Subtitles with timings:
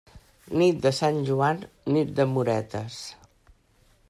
[0.61, 1.61] Nit de Sant Joan,
[1.97, 3.01] nit d'amoretes.